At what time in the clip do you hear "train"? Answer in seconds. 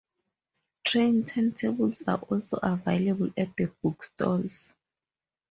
0.83-1.25